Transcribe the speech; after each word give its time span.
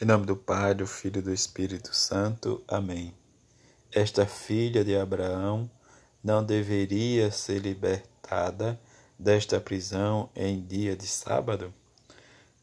Em 0.00 0.04
nome 0.04 0.26
do 0.26 0.34
Pai, 0.34 0.74
do 0.74 0.86
Filho 0.86 1.20
e 1.20 1.22
do 1.22 1.32
Espírito 1.32 1.94
Santo. 1.94 2.60
Amém. 2.66 3.14
Esta 3.92 4.26
filha 4.26 4.84
de 4.84 4.96
Abraão 4.96 5.70
não 6.24 6.44
deveria 6.44 7.30
ser 7.30 7.60
libertada 7.60 8.80
desta 9.16 9.60
prisão 9.60 10.28
em 10.34 10.60
dia 10.60 10.96
de 10.96 11.06
sábado? 11.06 11.72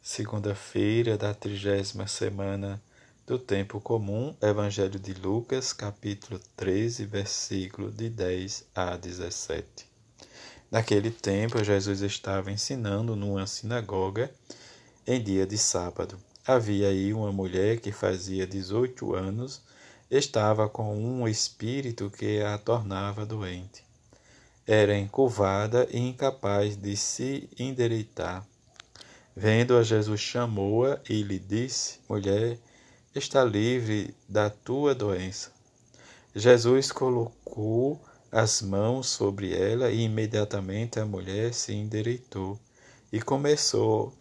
Segunda-feira 0.01 1.17
da 1.17 1.33
trigésima 1.33 2.07
semana 2.07 2.81
do 3.25 3.39
tempo 3.39 3.79
comum, 3.79 4.35
Evangelho 4.41 4.99
de 4.99 5.13
Lucas, 5.13 5.71
capítulo 5.71 6.41
13, 6.57 7.05
versículo 7.05 7.89
de 7.89 8.09
10 8.09 8.65
a 8.75 8.97
17. 8.97 9.87
Naquele 10.69 11.09
tempo, 11.09 11.63
Jesus 11.63 12.01
estava 12.01 12.51
ensinando 12.51 13.15
numa 13.15 13.47
sinagoga 13.47 14.29
em 15.07 15.23
dia 15.23 15.47
de 15.47 15.57
sábado. 15.57 16.19
Havia 16.51 16.87
aí 16.87 17.13
uma 17.13 17.31
mulher 17.31 17.79
que 17.79 17.91
fazia 17.91 18.47
18 18.47 19.13
anos, 19.13 19.61
estava 20.09 20.67
com 20.67 20.97
um 20.97 21.27
espírito 21.27 22.09
que 22.09 22.41
a 22.41 22.57
tornava 22.57 23.23
doente. 23.23 23.83
Era 24.65 24.97
encurvada 24.97 25.87
e 25.91 25.99
incapaz 25.99 26.75
de 26.75 26.97
se 26.97 27.47
endireitar. 27.59 28.43
Vendo-a, 29.35 29.83
Jesus 29.83 30.19
chamou-a 30.19 30.99
e 31.07 31.21
lhe 31.21 31.37
disse: 31.37 31.99
Mulher, 32.09 32.57
está 33.13 33.43
livre 33.43 34.15
da 34.27 34.49
tua 34.49 34.95
doença. 34.95 35.51
Jesus 36.35 36.91
colocou 36.91 38.01
as 38.31 38.59
mãos 38.63 39.07
sobre 39.07 39.53
ela 39.53 39.91
e 39.91 40.01
imediatamente 40.01 40.99
a 40.99 41.05
mulher 41.05 41.53
se 41.53 41.73
endireitou 41.73 42.59
e 43.13 43.21
começou 43.21 44.11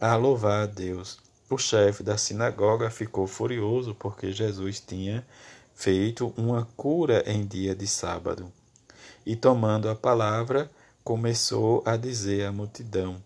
a 0.00 0.16
louvar 0.16 0.62
a 0.62 0.66
Deus. 0.66 1.23
O 1.48 1.58
chefe 1.58 2.02
da 2.02 2.16
sinagoga 2.16 2.90
ficou 2.90 3.26
furioso 3.26 3.94
porque 3.94 4.32
Jesus 4.32 4.80
tinha 4.80 5.26
feito 5.74 6.32
uma 6.36 6.66
cura 6.76 7.22
em 7.26 7.46
dia 7.46 7.74
de 7.74 7.86
sábado. 7.86 8.50
E 9.26 9.36
tomando 9.36 9.88
a 9.88 9.94
palavra, 9.94 10.70
começou 11.02 11.82
a 11.84 11.96
dizer 11.96 12.46
à 12.46 12.52
multidão: 12.52 13.22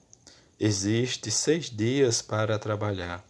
Existe 0.58 1.30
seis 1.30 1.70
dias 1.70 2.20
para 2.20 2.58
trabalhar. 2.58 3.24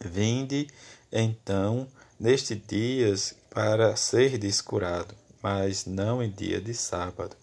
Vinde, 0.00 0.68
então, 1.10 1.88
nestes 2.20 2.60
dias 2.66 3.34
para 3.50 3.96
ser 3.96 4.38
descurado 4.38 5.14
mas 5.42 5.86
não 5.86 6.22
em 6.22 6.30
dia 6.30 6.60
de 6.60 6.74
sábado. 6.74 7.36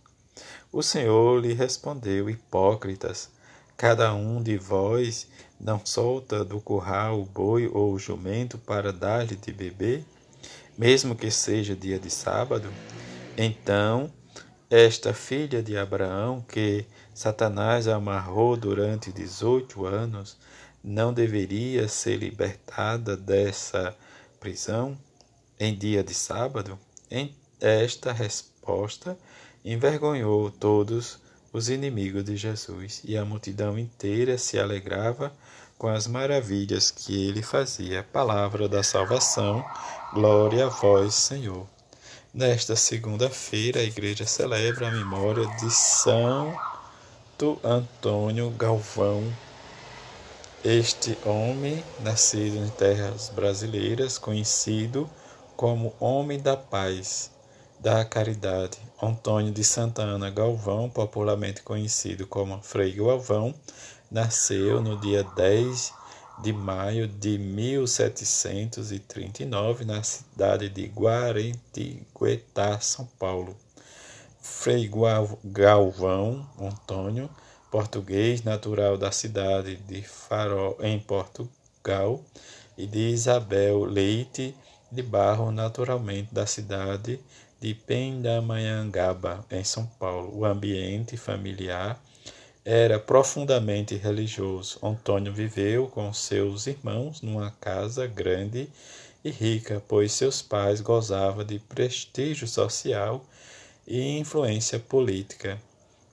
O 0.72 0.84
Senhor 0.84 1.40
lhe 1.42 1.54
respondeu: 1.54 2.30
Hipócritas, 2.30 3.30
cada 3.78 4.14
um 4.14 4.42
de 4.42 4.58
vós 4.58 5.28
não 5.60 5.86
solta 5.86 6.44
do 6.44 6.60
curral 6.62 7.22
o 7.22 7.26
boi 7.26 7.68
ou 7.68 7.94
o 7.94 8.00
jumento 8.00 8.58
para 8.58 8.92
dar-lhe 8.92 9.36
de 9.36 9.52
beber, 9.52 10.04
mesmo 10.78 11.16
que 11.16 11.30
seja 11.32 11.76
dia 11.76 12.00
de 12.00 12.10
sábado? 12.10 12.70
Então, 13.38 14.12
esta 14.70 15.14
filha 15.14 15.62
de 15.62 15.78
Abraão, 15.78 16.44
que 16.48 16.86
Satanás 17.14 17.88
amarrou 17.88 18.58
durante 18.58 19.12
dezoito 19.12 19.86
anos, 19.86 20.38
não 20.84 21.14
deveria 21.14 21.88
ser 21.88 22.18
libertada 22.18 23.18
dessa 23.18 23.96
prisão 24.40 24.98
em 25.60 25.76
dia 25.76 26.04
de 26.04 26.14
sábado? 26.14 26.78
Esta 27.60 28.12
resposta 28.12 29.18
envergonhou 29.64 30.52
todos 30.52 31.20
os 31.56 31.70
inimigos 31.70 32.26
de 32.26 32.36
Jesus 32.36 33.00
e 33.06 33.16
a 33.16 33.24
multidão 33.24 33.80
inteira 33.80 34.38
se 34.38 34.60
alegrava 34.60 35.32
com 35.78 35.88
as 35.88 36.06
maravilhas 36.06 36.92
que 36.92 37.30
ele 37.30 37.42
fazia. 37.42 38.04
Palavra 38.04 38.68
da 38.68 38.84
salvação, 38.84 39.64
glória 40.14 40.66
a 40.66 40.70
vós, 40.70 41.16
Senhor. 41.16 41.66
Nesta 42.34 42.76
segunda-feira, 42.76 43.80
a 43.80 43.84
igreja 43.84 44.26
celebra 44.26 44.90
a 44.90 44.92
memória 44.92 45.48
de 45.56 45.74
Santo 45.74 47.58
Antônio 47.64 48.50
Galvão. 48.50 49.24
Este 50.62 51.18
homem, 51.24 51.82
nascido 52.02 52.58
em 52.58 52.70
terras 52.72 53.32
brasileiras, 53.34 54.18
conhecido 54.18 55.10
como 55.56 55.96
Homem 56.02 56.38
da 56.38 56.58
Paz, 56.58 57.32
da 57.80 58.06
Caridade, 58.06 58.78
Antônio 59.02 59.52
de 59.52 59.64
Santana 59.64 60.30
Galvão, 60.30 60.88
popularmente 60.90 61.62
conhecido 61.62 62.28
como 62.28 62.62
Frei 62.62 62.94
Galvão, 62.94 63.54
nasceu 64.10 64.82
no 64.82 65.00
dia 65.00 65.24
10 65.24 65.94
de 66.42 66.52
maio 66.52 67.08
de 67.08 67.38
1739 67.38 69.86
na 69.86 70.02
cidade 70.04 70.68
de 70.70 70.88
Guarentiguetá, 70.88 72.80
São 72.80 73.06
Paulo. 73.20 73.56
Frei 74.40 74.90
Galvão 75.44 76.50
Antônio, 76.60 77.30
português 77.72 78.44
natural 78.44 78.98
da 78.98 79.12
cidade 79.12 79.76
de 79.78 80.02
Farol, 80.02 80.78
em 80.82 81.00
Portugal, 81.00 82.24
e 82.78 82.86
de 82.86 83.10
Isabel 83.10 83.86
Leite 83.86 84.56
de 84.92 85.02
Barro, 85.02 85.52
naturalmente 85.52 86.34
da 86.34 86.46
cidade 86.46 87.20
de 87.60 87.74
Pindamonhangaba, 87.74 89.46
em 89.50 89.64
São 89.64 89.86
Paulo. 89.86 90.38
O 90.38 90.46
ambiente 90.46 91.18
familiar 91.18 92.00
era 92.64 93.00
profundamente 93.00 93.96
religioso. 93.96 94.80
Antônio 94.82 95.32
viveu 95.32 95.88
com 95.88 96.12
seus 96.14 96.68
irmãos 96.68 97.22
numa 97.22 97.52
casa 97.52 98.08
grande 98.08 98.70
e 99.24 99.30
rica, 99.30 99.82
pois 99.88 100.12
seus 100.12 100.42
pais 100.42 100.82
gozavam 100.82 101.44
de 101.44 101.60
prestígio 101.60 102.48
social 102.48 103.24
e 103.88 104.18
influência 104.18 104.80
política. 104.80 105.60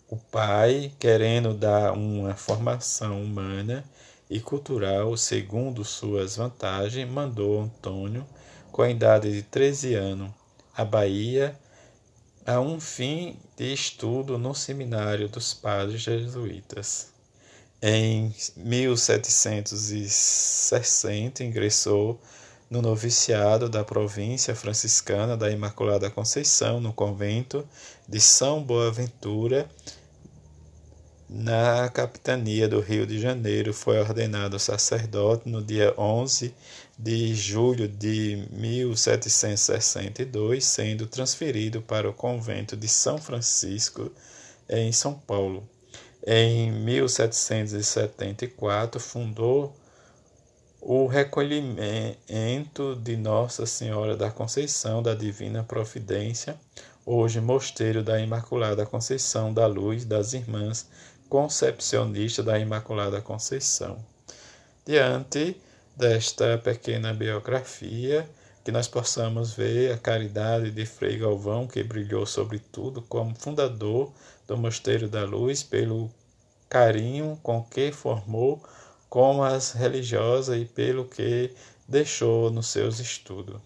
O 0.09 0.17
pai, 0.17 0.93
querendo 0.99 1.55
dar 1.55 1.93
uma 1.93 2.35
formação 2.35 3.23
humana 3.23 3.83
e 4.29 4.41
cultural 4.41 5.17
segundo 5.17 5.85
suas 5.85 6.37
vantagens, 6.37 7.09
mandou 7.09 7.63
Antônio, 7.63 8.27
com 8.71 8.83
a 8.83 8.91
idade 8.91 9.33
de 9.33 9.43
13 9.43 9.95
anos, 9.95 10.31
a 10.77 10.85
Bahia 10.85 11.59
a 12.45 12.61
um 12.61 12.81
fim 12.81 13.37
de 13.57 13.73
estudo 13.73 14.37
no 14.37 14.53
Seminário 14.55 15.29
dos 15.29 15.55
Padres 15.55 16.03
Jesuítas. 16.03 17.13
Em 17.81 18.35
1760 18.57 21.45
ingressou 21.45 22.21
no 22.71 22.81
noviciado 22.81 23.69
da 23.69 23.85
província 23.85 24.55
franciscana 24.55 25.37
da 25.37 25.51
Imaculada 25.51 26.09
Conceição, 26.11 26.81
no 26.81 26.93
convento 26.93 27.69
de 28.09 28.21
São 28.21 28.63
Boaventura, 28.63 29.69
na 31.35 31.89
capitania 31.89 32.69
do 32.69 32.81
Rio 32.81 33.07
de 33.07 33.19
Janeiro. 33.19 33.73
Foi 33.73 33.99
ordenado 33.99 34.59
sacerdote 34.59 35.49
no 35.49 35.63
dia 35.63 35.95
11 35.97 36.55
de 36.99 37.35
julho 37.35 37.89
de 37.89 38.47
1762, 38.51 40.63
sendo 40.65 41.07
transferido 41.07 41.81
para 41.81 42.07
o 42.09 42.13
convento 42.13 42.77
de 42.77 42.87
São 42.87 43.17
Francisco, 43.19 44.13
em 44.69 44.93
São 44.93 45.15
Paulo. 45.15 45.67
Em 46.25 46.71
1774, 46.71 49.01
fundou 49.01 49.75
o 50.81 51.07
recolhimento 51.07 52.95
de 53.03 53.17
Nossa 53.17 53.67
Senhora 53.67 54.17
da 54.17 54.31
Conceição 54.31 55.03
da 55.03 55.15
Divina 55.15 55.65
Providência, 55.65 56.55
hoje 57.07 57.41
Mosteiro 57.41 58.03
da 58.03 58.21
Imaculada 58.21 58.85
Conceição 58.85 59.51
da 59.53 59.67
Luz 59.67 60.05
das 60.05 60.35
Irmãs 60.35 60.87
Concepcionistas 61.33 62.45
da 62.45 62.59
Imaculada 62.59 63.23
Conceição. 63.23 64.05
Diante 64.85 65.57
desta 65.97 66.59
pequena 66.59 67.15
biografia, 67.15 68.29
que 68.63 68.71
nós 68.71 68.87
possamos 68.87 69.55
ver 69.55 69.95
a 69.95 69.97
caridade 69.97 70.71
de 70.71 70.85
Frei 70.85 71.17
Galvão, 71.17 71.67
que 71.67 71.83
brilhou 71.83 72.27
sobretudo 72.27 73.01
como 73.01 73.35
fundador 73.35 74.13
do 74.47 74.59
Mosteiro 74.59 75.09
da 75.09 75.25
Luz, 75.25 75.63
pelo 75.63 76.11
carinho 76.69 77.41
com 77.43 77.65
que 77.65 77.91
formou 77.93 78.63
como 79.09 79.43
as 79.43 79.73
religiosas 79.73 80.61
e 80.61 80.67
pelo 80.67 81.07
que 81.07 81.51
deixou 81.89 82.51
nos 82.51 82.67
seus 82.67 83.01
estudos. 83.01 83.59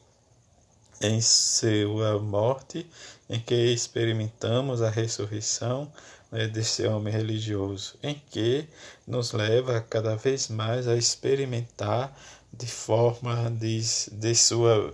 Em 1.01 1.21
sua 1.21 2.17
morte, 2.21 2.89
em 3.29 3.41
que 3.41 3.57
experimentamos 3.73 4.83
a 4.83 4.89
ressurreição, 4.89 5.91
né, 6.31 6.47
desse 6.47 6.87
homem 6.87 7.13
religioso, 7.13 7.97
em 8.03 8.23
que 8.31 8.67
nos 9.07 9.33
leva 9.33 9.81
cada 9.81 10.17
vez 10.17 10.49
mais 10.49 10.89
a 10.89 10.97
experimentar 10.97 12.17
de 12.53 12.67
forma 12.67 13.51
de, 13.51 13.81
de 14.13 14.35
sua 14.35 14.93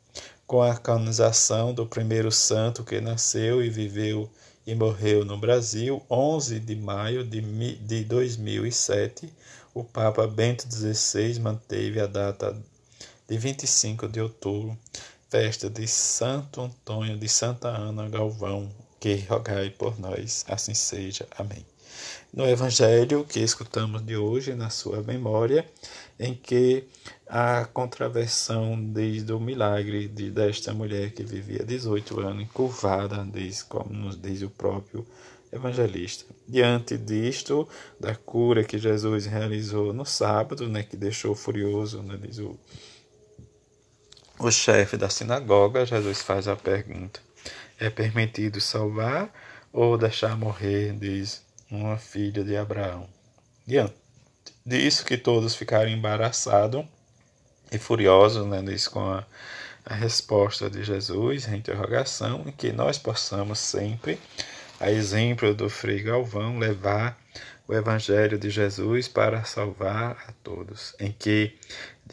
Com 0.49 0.63
a 0.63 0.75
canonização 0.75 1.75
do 1.75 1.85
primeiro 1.85 2.33
santo 2.33 2.83
que 2.83 3.03
nasceu 3.03 3.63
e 3.63 3.69
viveu 3.69 4.31
e 4.67 4.75
morreu 4.75 5.23
no 5.23 5.37
Brasil, 5.37 6.03
11 6.11 6.59
de 6.61 6.75
maio 6.75 7.23
de 7.23 8.03
2007, 8.05 9.31
o 9.75 9.85
Papa 9.85 10.27
Bento 10.27 10.63
XVI 10.67 11.39
manteve 11.39 12.01
a 12.01 12.07
data 12.07 12.57
de 13.29 13.37
25 13.37 14.09
de 14.09 14.23
outubro, 14.23 14.75
festa 15.29 15.69
de 15.69 15.87
Santo 15.87 16.63
Antônio 16.63 17.19
de 17.19 17.29
Santa 17.29 17.69
Ana 17.69 18.09
Galvão, 18.09 18.71
que 18.99 19.17
rogai 19.29 19.69
por 19.69 20.01
nós, 20.01 20.47
assim 20.49 20.73
seja. 20.73 21.29
Amém. 21.37 21.63
No 22.33 22.49
Evangelho 22.49 23.23
que 23.25 23.41
escutamos 23.41 24.03
de 24.03 24.17
hoje, 24.17 24.55
na 24.55 24.71
sua 24.71 25.03
memória, 25.03 25.69
em 26.19 26.35
que 26.35 26.85
a 27.29 27.67
contraversão 27.67 28.83
desde 28.83 29.33
o 29.33 29.41
milagre 29.41 30.09
de, 30.09 30.31
desta 30.31 30.73
mulher 30.73 31.13
que 31.13 31.23
vivia 31.23 31.65
18 31.65 32.21
anos 32.21 32.43
encurvada, 32.43 33.27
diz, 33.31 33.63
como 33.63 33.93
nos 33.93 34.21
diz 34.21 34.43
o 34.43 34.51
próprio 34.51 35.07
evangelista. 35.53 36.25
Diante 36.47 36.97
disto, 36.97 37.69
da 38.01 38.15
cura 38.15 38.65
que 38.65 38.79
Jesus 38.79 39.27
realizou 39.27 39.93
no 39.93 40.07
sábado, 40.07 40.69
né, 40.69 40.83
que 40.83 40.97
deixou 40.97 41.35
furioso, 41.35 42.03
né, 42.03 42.19
diz 42.21 42.39
o 42.39 42.59
o 44.41 44.53
chefe 44.53 44.97
da 44.97 45.11
sinagoga, 45.11 45.85
Jesus 45.85 46.23
faz 46.23 46.47
a 46.47 46.55
pergunta: 46.55 47.21
É 47.77 47.91
permitido 47.91 48.61
salvar 48.61 49.33
ou 49.73 49.99
deixar 49.99 50.37
morrer? 50.37 50.93
Diz 50.93 51.43
uma 51.69 51.99
filha 51.99 52.45
de 52.45 52.57
Abraão. 52.57 53.09
Diante 53.67 53.95
disso, 54.65 55.05
que 55.05 55.19
todos 55.19 55.57
ficaram 55.57 55.91
embaraçados 55.91 56.85
e 57.71 57.79
furiosos, 57.79 58.47
né? 58.47 58.63
Com 58.91 59.01
a, 59.01 59.25
a 59.85 59.95
resposta 59.95 60.69
de 60.69 60.83
Jesus, 60.83 61.49
a 61.49 61.57
interrogação, 61.57 62.45
em 62.47 62.53
que 62.53 62.73
nós 62.73 62.99
possamos 62.99 63.59
sempre, 63.59 64.19
a 64.81 64.91
exemplo 64.91 65.55
do 65.55 65.69
Frei 65.69 66.03
Galvão, 66.03 66.59
levar 66.59 67.19
o 67.67 67.75
Evangelho 67.75 68.39
de 68.39 68.49
Jesus 68.49 69.09
para 69.09 69.45
salvar 69.45 70.25
a 70.27 70.33
todos, 70.43 70.95
em 70.99 71.13
que, 71.13 71.55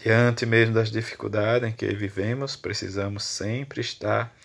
diante 0.04 0.46
mesmo 0.46 0.74
das 0.74 0.92
dificuldades 0.92 1.70
em 1.70 1.72
que 1.72 1.88
vivemos, 1.94 2.56
precisamos 2.56 3.24
sempre 3.24 3.80
estar 3.80 4.36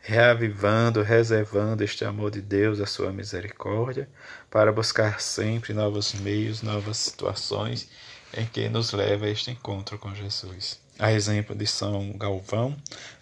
reavivando, 0.00 1.02
reservando 1.02 1.82
este 1.82 2.04
amor 2.04 2.30
de 2.30 2.40
Deus, 2.40 2.80
a 2.80 2.86
sua 2.86 3.12
misericórdia, 3.12 4.08
para 4.50 4.72
buscar 4.72 5.20
sempre 5.20 5.72
novos 5.72 6.14
meios, 6.14 6.62
novas 6.62 6.98
situações 6.98 7.88
em 8.36 8.46
que 8.46 8.68
nos 8.68 8.92
leva 8.92 9.26
a 9.26 9.30
este 9.30 9.50
encontro 9.50 9.98
com 9.98 10.14
Jesus. 10.14 10.78
A 10.98 11.12
exemplo 11.12 11.54
de 11.54 11.64
São 11.64 12.12
Galvão, 12.18 12.76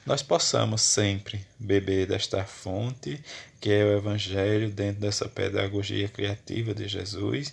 nós 0.07 0.23
possamos 0.23 0.81
sempre 0.81 1.47
beber 1.59 2.07
desta 2.07 2.43
fonte, 2.45 3.23
que 3.61 3.71
é 3.71 3.85
o 3.85 3.99
Evangelho, 3.99 4.71
dentro 4.71 5.03
dessa 5.03 5.29
pedagogia 5.29 6.09
criativa 6.09 6.75
de 6.75 6.89
Jesus, 6.89 7.53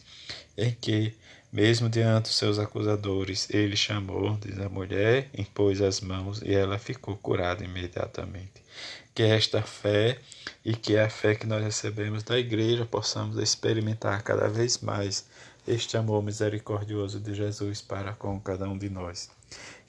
em 0.58 0.72
que, 0.72 1.14
mesmo 1.52 1.90
diante 1.90 2.30
dos 2.30 2.38
seus 2.38 2.58
acusadores, 2.58 3.50
ele 3.50 3.76
chamou, 3.76 4.38
diz 4.38 4.58
a 4.60 4.70
mulher, 4.70 5.30
impôs 5.38 5.82
as 5.82 6.00
mãos 6.00 6.42
e 6.42 6.54
ela 6.54 6.80
ficou 6.80 7.18
curada 7.18 7.66
imediatamente. 7.66 8.63
Que 9.14 9.24
esta 9.24 9.62
fé 9.62 10.20
e 10.66 10.76
que 10.76 10.98
a 10.98 11.10
fé 11.10 11.36
que 11.36 11.46
nós 11.46 11.64
recebemos 11.64 12.24
da 12.24 12.38
igreja 12.38 12.86
possamos 12.86 13.38
experimentar 13.38 14.24
cada 14.24 14.48
vez 14.48 14.80
mais 14.80 15.26
este 15.68 15.96
amor 15.98 16.24
misericordioso 16.24 17.20
de 17.20 17.34
Jesus 17.34 17.82
para 17.82 18.14
com 18.14 18.40
cada 18.40 18.68
um 18.68 18.78
de 18.78 18.90
nós. 18.90 19.30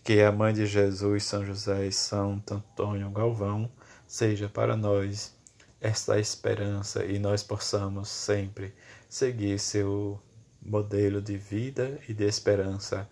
Que 0.03 0.21
a 0.21 0.31
Mãe 0.31 0.53
de 0.53 0.67
Jesus, 0.67 1.25
São 1.25 1.45
José 1.45 1.87
e 1.87 1.93
Santo 1.93 2.55
Antônio 2.55 3.11
Galvão 3.11 3.71
seja 4.07 4.49
para 4.49 4.77
nós 4.77 5.35
esta 5.81 6.19
esperança 6.19 7.05
e 7.05 7.19
nós 7.19 7.43
possamos 7.43 8.09
sempre 8.09 8.73
seguir 9.09 9.59
seu 9.59 10.21
modelo 10.63 11.21
de 11.21 11.37
vida 11.37 11.99
e 12.09 12.15
de 12.15 12.25
esperança 12.25 13.09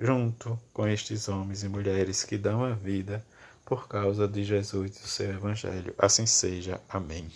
junto 0.00 0.58
com 0.72 0.88
estes 0.88 1.28
homens 1.28 1.62
e 1.62 1.68
mulheres 1.68 2.24
que 2.24 2.38
dão 2.38 2.64
a 2.64 2.72
vida 2.72 3.24
por 3.66 3.88
causa 3.88 4.26
de 4.28 4.44
Jesus 4.44 4.96
e 4.96 5.00
do 5.02 5.08
seu 5.08 5.30
Evangelho. 5.30 5.94
Assim 5.98 6.24
seja. 6.24 6.80
Amém. 6.88 7.24